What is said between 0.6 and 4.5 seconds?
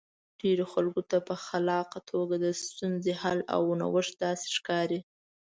خلکو ته په خلاقه توګه د ستونزې حل او نوښت داسې